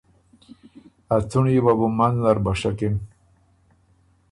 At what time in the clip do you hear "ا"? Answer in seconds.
1.13-1.15